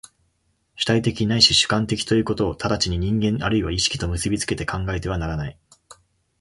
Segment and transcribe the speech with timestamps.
[0.75, 5.59] 主体的ないし主観的ということを直ちに人間或いは意識と結び付けて考えてはならない。